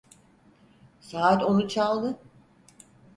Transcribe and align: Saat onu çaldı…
Saat 1.01 1.43
onu 1.43 1.67
çaldı… 1.67 2.19